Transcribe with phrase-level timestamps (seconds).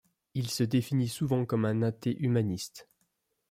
[0.33, 2.89] Il se définit souvent comme un athée humaniste.